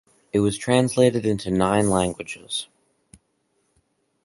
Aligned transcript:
It 0.33 0.39
was 0.39 0.57
translated 0.57 1.27
into 1.27 1.51
nine 1.51 1.87
languages. 1.91 2.67